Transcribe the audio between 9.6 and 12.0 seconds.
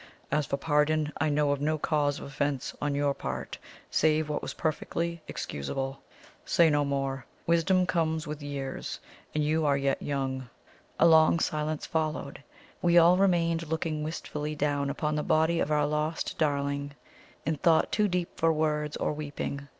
are yet young." A long silence